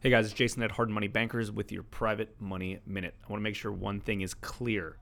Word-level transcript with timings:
Hey 0.00 0.10
guys, 0.10 0.26
it's 0.26 0.34
Jason 0.34 0.62
at 0.62 0.70
Hard 0.70 0.90
Money 0.90 1.08
Bankers 1.08 1.50
with 1.50 1.72
your 1.72 1.82
private 1.82 2.40
money 2.40 2.78
minute. 2.86 3.16
I 3.20 3.32
want 3.32 3.40
to 3.40 3.42
make 3.42 3.56
sure 3.56 3.72
one 3.72 3.98
thing 3.98 4.20
is 4.20 4.32
clear. 4.32 4.96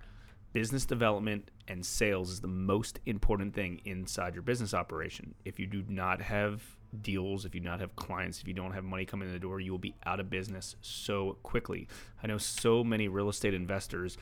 Business 0.54 0.86
development 0.86 1.50
and 1.68 1.84
sales 1.84 2.30
is 2.30 2.40
the 2.40 2.48
most 2.48 2.98
important 3.04 3.54
thing 3.54 3.82
inside 3.84 4.32
your 4.32 4.40
business 4.40 4.72
operation. 4.72 5.34
If 5.44 5.60
you 5.60 5.66
do 5.66 5.84
not 5.86 6.22
have 6.22 6.62
deals, 7.02 7.44
if 7.44 7.54
you 7.54 7.60
do 7.60 7.68
not 7.68 7.80
have 7.80 7.94
clients, 7.94 8.40
if 8.40 8.48
you 8.48 8.54
don't 8.54 8.72
have 8.72 8.84
money 8.84 9.04
coming 9.04 9.28
in 9.28 9.34
the 9.34 9.38
door, 9.38 9.60
you 9.60 9.70
will 9.70 9.78
be 9.78 9.94
out 10.06 10.18
of 10.18 10.30
business 10.30 10.76
so 10.80 11.36
quickly. 11.42 11.88
I 12.22 12.26
know 12.26 12.38
so 12.38 12.82
many 12.82 13.06
real 13.06 13.28
estate 13.28 13.52
investors 13.52 14.16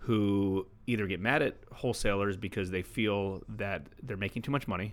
who 0.00 0.66
either 0.86 1.06
get 1.06 1.20
mad 1.20 1.40
at 1.40 1.56
wholesalers 1.72 2.36
because 2.36 2.70
they 2.70 2.82
feel 2.82 3.42
that 3.48 3.86
they're 4.02 4.18
making 4.18 4.42
too 4.42 4.52
much 4.52 4.68
money 4.68 4.92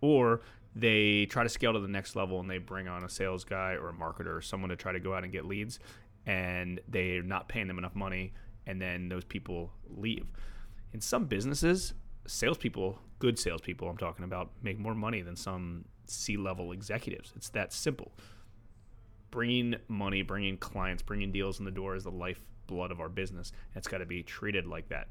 or 0.00 0.40
they 0.78 1.26
try 1.26 1.42
to 1.42 1.48
scale 1.48 1.72
to 1.72 1.80
the 1.80 1.88
next 1.88 2.14
level 2.14 2.38
and 2.38 2.48
they 2.48 2.58
bring 2.58 2.86
on 2.86 3.02
a 3.02 3.08
sales 3.08 3.44
guy 3.44 3.72
or 3.72 3.88
a 3.88 3.92
marketer 3.92 4.36
or 4.36 4.40
someone 4.40 4.70
to 4.70 4.76
try 4.76 4.92
to 4.92 5.00
go 5.00 5.12
out 5.12 5.24
and 5.24 5.32
get 5.32 5.44
leads 5.44 5.80
and 6.24 6.80
they're 6.88 7.22
not 7.22 7.48
paying 7.48 7.66
them 7.66 7.78
enough 7.78 7.96
money 7.96 8.32
and 8.66 8.80
then 8.80 9.08
those 9.08 9.24
people 9.24 9.72
leave. 9.88 10.26
In 10.92 11.00
some 11.00 11.24
businesses, 11.24 11.94
salespeople, 12.26 13.00
good 13.18 13.38
salespeople, 13.38 13.88
I'm 13.88 13.96
talking 13.96 14.24
about, 14.24 14.50
make 14.62 14.78
more 14.78 14.94
money 14.94 15.20
than 15.20 15.34
some 15.34 15.86
C 16.06 16.36
level 16.36 16.70
executives. 16.70 17.32
It's 17.34 17.48
that 17.50 17.72
simple. 17.72 18.12
Bringing 19.30 19.76
money, 19.88 20.22
bringing 20.22 20.58
clients, 20.58 21.02
bringing 21.02 21.32
deals 21.32 21.58
in 21.58 21.64
the 21.64 21.70
door 21.70 21.96
is 21.96 22.04
the 22.04 22.10
lifeblood 22.10 22.92
of 22.92 23.00
our 23.00 23.08
business. 23.08 23.52
It's 23.74 23.88
got 23.88 23.98
to 23.98 24.06
be 24.06 24.22
treated 24.22 24.66
like 24.66 24.88
that. 24.90 25.08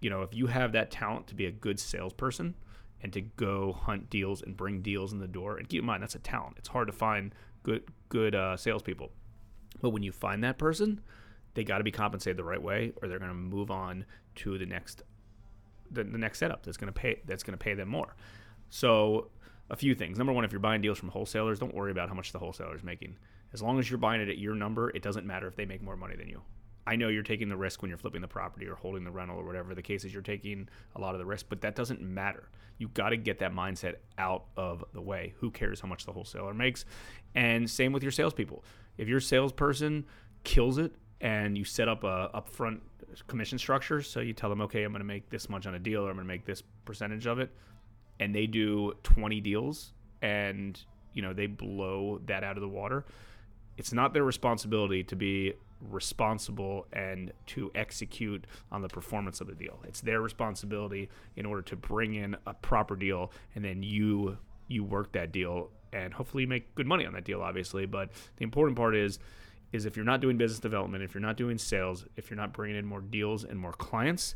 You 0.00 0.08
know, 0.08 0.22
if 0.22 0.34
you 0.34 0.46
have 0.46 0.72
that 0.72 0.90
talent 0.90 1.26
to 1.28 1.34
be 1.34 1.46
a 1.46 1.50
good 1.50 1.80
salesperson, 1.80 2.54
and 3.02 3.12
to 3.12 3.20
go 3.20 3.72
hunt 3.72 4.10
deals 4.10 4.42
and 4.42 4.56
bring 4.56 4.82
deals 4.82 5.12
in 5.12 5.18
the 5.18 5.28
door. 5.28 5.56
And 5.56 5.68
keep 5.68 5.80
in 5.80 5.86
mind, 5.86 6.02
that's 6.02 6.14
a 6.14 6.20
talent. 6.20 6.56
It's 6.58 6.68
hard 6.68 6.86
to 6.88 6.92
find 6.92 7.34
good 7.62 7.82
good 8.08 8.34
uh, 8.34 8.56
salespeople. 8.56 9.10
But 9.80 9.90
when 9.90 10.02
you 10.02 10.12
find 10.12 10.44
that 10.44 10.58
person, 10.58 11.00
they 11.54 11.64
got 11.64 11.78
to 11.78 11.84
be 11.84 11.90
compensated 11.90 12.36
the 12.36 12.44
right 12.44 12.62
way, 12.62 12.92
or 13.00 13.08
they're 13.08 13.18
going 13.18 13.30
to 13.30 13.34
move 13.34 13.70
on 13.70 14.04
to 14.36 14.58
the 14.58 14.66
next 14.66 15.02
the, 15.90 16.04
the 16.04 16.18
next 16.18 16.38
setup 16.38 16.64
that's 16.64 16.76
going 16.76 16.92
to 16.92 16.98
pay 16.98 17.20
that's 17.26 17.42
going 17.42 17.56
to 17.56 17.62
pay 17.62 17.74
them 17.74 17.88
more. 17.88 18.14
So 18.70 19.30
a 19.70 19.76
few 19.76 19.94
things. 19.94 20.18
Number 20.18 20.32
one, 20.32 20.44
if 20.44 20.52
you're 20.52 20.60
buying 20.60 20.80
deals 20.80 20.98
from 20.98 21.10
wholesalers, 21.10 21.58
don't 21.58 21.74
worry 21.74 21.92
about 21.92 22.08
how 22.08 22.14
much 22.14 22.32
the 22.32 22.38
wholesaler 22.38 22.74
is 22.74 22.82
making. 22.82 23.16
As 23.52 23.62
long 23.62 23.78
as 23.78 23.90
you're 23.90 23.98
buying 23.98 24.20
it 24.20 24.28
at 24.28 24.38
your 24.38 24.54
number, 24.54 24.90
it 24.90 25.02
doesn't 25.02 25.26
matter 25.26 25.46
if 25.46 25.56
they 25.56 25.64
make 25.64 25.82
more 25.82 25.96
money 25.96 26.16
than 26.16 26.28
you. 26.28 26.42
I 26.86 26.96
know 26.96 27.08
you're 27.08 27.22
taking 27.22 27.48
the 27.48 27.56
risk 27.56 27.82
when 27.82 27.88
you're 27.88 27.98
flipping 27.98 28.20
the 28.20 28.28
property 28.28 28.66
or 28.66 28.74
holding 28.74 29.04
the 29.04 29.10
rental 29.10 29.38
or 29.38 29.44
whatever 29.44 29.74
the 29.74 29.82
case 29.82 30.04
is. 30.04 30.12
You're 30.12 30.22
taking 30.22 30.68
a 30.96 31.00
lot 31.00 31.14
of 31.14 31.18
the 31.18 31.26
risk, 31.26 31.46
but 31.48 31.60
that 31.60 31.76
doesn't 31.76 32.00
matter. 32.00 32.48
You 32.80 32.88
got 32.88 33.10
to 33.10 33.18
get 33.18 33.38
that 33.40 33.52
mindset 33.52 33.96
out 34.16 34.46
of 34.56 34.82
the 34.94 35.02
way. 35.02 35.34
Who 35.38 35.50
cares 35.50 35.80
how 35.80 35.88
much 35.88 36.06
the 36.06 36.12
wholesaler 36.12 36.54
makes? 36.54 36.86
And 37.34 37.68
same 37.68 37.92
with 37.92 38.02
your 38.02 38.10
salespeople. 38.10 38.64
If 38.96 39.06
your 39.06 39.20
salesperson 39.20 40.06
kills 40.44 40.78
it 40.78 40.92
and 41.20 41.58
you 41.58 41.64
set 41.64 41.88
up 41.88 42.04
a 42.04 42.30
upfront 42.34 42.80
commission 43.26 43.58
structure, 43.58 44.00
so 44.00 44.20
you 44.20 44.32
tell 44.32 44.48
them, 44.48 44.62
okay, 44.62 44.82
I'm 44.82 44.92
going 44.92 45.00
to 45.00 45.06
make 45.06 45.28
this 45.28 45.50
much 45.50 45.66
on 45.66 45.74
a 45.74 45.78
deal, 45.78 46.06
or 46.06 46.08
I'm 46.08 46.16
going 46.16 46.26
to 46.26 46.32
make 46.32 46.46
this 46.46 46.62
percentage 46.86 47.26
of 47.26 47.38
it, 47.38 47.50
and 48.18 48.34
they 48.34 48.46
do 48.46 48.94
20 49.02 49.42
deals, 49.42 49.92
and 50.22 50.82
you 51.12 51.20
know 51.20 51.34
they 51.34 51.46
blow 51.46 52.20
that 52.26 52.44
out 52.44 52.56
of 52.56 52.62
the 52.62 52.68
water. 52.68 53.04
It's 53.80 53.94
not 53.94 54.12
their 54.12 54.24
responsibility 54.24 55.02
to 55.04 55.16
be 55.16 55.54
responsible 55.80 56.86
and 56.92 57.32
to 57.46 57.70
execute 57.74 58.46
on 58.70 58.82
the 58.82 58.88
performance 58.88 59.40
of 59.40 59.46
the 59.46 59.54
deal. 59.54 59.80
It's 59.88 60.02
their 60.02 60.20
responsibility 60.20 61.08
in 61.34 61.46
order 61.46 61.62
to 61.62 61.76
bring 61.76 62.12
in 62.12 62.36
a 62.46 62.52
proper 62.52 62.94
deal 62.94 63.32
and 63.54 63.64
then 63.64 63.82
you 63.82 64.36
you 64.68 64.84
work 64.84 65.12
that 65.12 65.32
deal 65.32 65.70
and 65.94 66.12
hopefully 66.12 66.44
make 66.44 66.74
good 66.74 66.86
money 66.86 67.06
on 67.06 67.14
that 67.14 67.24
deal 67.24 67.40
obviously, 67.40 67.86
but 67.86 68.10
the 68.36 68.44
important 68.44 68.76
part 68.76 68.94
is 68.94 69.18
is 69.72 69.86
if 69.86 69.96
you're 69.96 70.04
not 70.04 70.20
doing 70.20 70.36
business 70.36 70.60
development, 70.60 71.02
if 71.02 71.14
you're 71.14 71.22
not 71.22 71.38
doing 71.38 71.56
sales, 71.56 72.04
if 72.16 72.28
you're 72.28 72.36
not 72.36 72.52
bringing 72.52 72.76
in 72.76 72.84
more 72.84 73.00
deals 73.00 73.44
and 73.44 73.58
more 73.58 73.72
clients, 73.72 74.34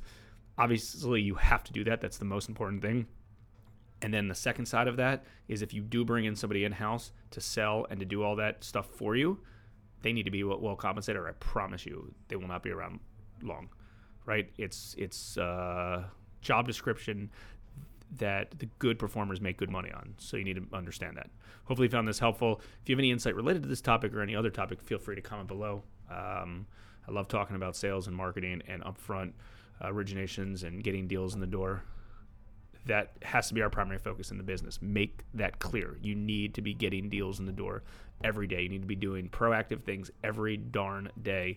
obviously 0.56 1.20
you 1.20 1.34
have 1.34 1.62
to 1.64 1.72
do 1.74 1.84
that. 1.84 2.00
That's 2.00 2.16
the 2.16 2.24
most 2.24 2.48
important 2.48 2.80
thing. 2.80 3.06
And 4.04 4.12
then 4.12 4.28
the 4.28 4.34
second 4.34 4.66
side 4.66 4.86
of 4.86 4.98
that 4.98 5.24
is 5.48 5.62
if 5.62 5.72
you 5.72 5.80
do 5.80 6.04
bring 6.04 6.26
in 6.26 6.36
somebody 6.36 6.64
in 6.66 6.72
house 6.72 7.10
to 7.30 7.40
sell 7.40 7.86
and 7.88 7.98
to 8.00 8.04
do 8.04 8.22
all 8.22 8.36
that 8.36 8.62
stuff 8.62 8.84
for 8.84 9.16
you, 9.16 9.38
they 10.02 10.12
need 10.12 10.24
to 10.24 10.30
be 10.30 10.44
well 10.44 10.76
compensated, 10.76 11.22
or 11.22 11.26
I 11.26 11.32
promise 11.32 11.86
you, 11.86 12.12
they 12.28 12.36
will 12.36 12.46
not 12.46 12.62
be 12.62 12.68
around 12.68 13.00
long. 13.42 13.70
Right? 14.26 14.50
It's 14.58 14.94
it's 14.98 15.38
uh, 15.38 16.04
job 16.42 16.66
description 16.66 17.30
that 18.18 18.50
the 18.58 18.66
good 18.78 18.98
performers 18.98 19.40
make 19.40 19.56
good 19.56 19.70
money 19.70 19.90
on. 19.90 20.12
So 20.18 20.36
you 20.36 20.44
need 20.44 20.56
to 20.56 20.76
understand 20.76 21.16
that. 21.16 21.30
Hopefully, 21.64 21.86
you 21.86 21.90
found 21.90 22.06
this 22.06 22.18
helpful. 22.18 22.60
If 22.82 22.90
you 22.90 22.96
have 22.96 23.00
any 23.00 23.10
insight 23.10 23.34
related 23.34 23.62
to 23.62 23.70
this 23.70 23.80
topic 23.80 24.12
or 24.12 24.20
any 24.20 24.36
other 24.36 24.50
topic, 24.50 24.82
feel 24.82 24.98
free 24.98 25.14
to 25.14 25.22
comment 25.22 25.48
below. 25.48 25.82
Um, 26.10 26.66
I 27.08 27.10
love 27.10 27.26
talking 27.26 27.56
about 27.56 27.74
sales 27.74 28.06
and 28.06 28.14
marketing 28.14 28.60
and 28.68 28.84
upfront 28.84 29.32
uh, 29.80 29.86
originations 29.86 30.62
and 30.62 30.84
getting 30.84 31.08
deals 31.08 31.32
in 31.32 31.40
the 31.40 31.46
door 31.46 31.84
that 32.86 33.12
has 33.22 33.48
to 33.48 33.54
be 33.54 33.62
our 33.62 33.70
primary 33.70 33.98
focus 33.98 34.30
in 34.30 34.38
the 34.38 34.44
business. 34.44 34.80
Make 34.82 35.22
that 35.34 35.58
clear. 35.58 35.96
You 36.02 36.14
need 36.14 36.54
to 36.54 36.62
be 36.62 36.74
getting 36.74 37.08
deals 37.08 37.40
in 37.40 37.46
the 37.46 37.52
door 37.52 37.82
every 38.22 38.46
day. 38.46 38.62
You 38.62 38.68
need 38.68 38.82
to 38.82 38.86
be 38.86 38.96
doing 38.96 39.28
proactive 39.28 39.82
things 39.84 40.10
every 40.22 40.56
darn 40.56 41.10
day 41.20 41.56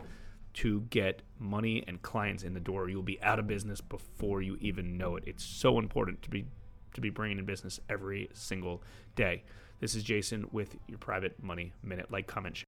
to 0.56 0.82
get 0.90 1.22
money 1.40 1.84
and 1.88 2.02
clients 2.02 2.44
in 2.44 2.54
the 2.54 2.60
door. 2.60 2.90
You'll 2.90 3.04
be 3.04 3.22
out 3.22 3.40
of 3.40 3.48
business 3.48 3.80
before 3.80 4.42
you 4.42 4.58
even 4.60 4.98
know 4.98 5.16
it. 5.16 5.24
It's 5.28 5.44
so 5.44 5.78
important 5.78 6.22
to 6.24 6.30
be 6.30 6.46
to 6.94 7.02
be 7.02 7.10
bringing 7.12 7.38
in 7.38 7.46
business 7.46 7.80
every 7.90 8.28
single 8.34 8.82
day. 9.16 9.44
This 9.80 9.94
is 9.94 10.02
Jason 10.04 10.48
with 10.52 10.76
your 10.88 10.98
private 10.98 11.42
money 11.44 11.74
minute. 11.84 12.10
Like, 12.10 12.26
comment, 12.26 12.58
share. 12.58 12.66